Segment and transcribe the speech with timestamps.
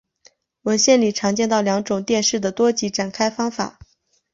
[0.63, 3.77] 文献里常见到两种电势的多极展开方法。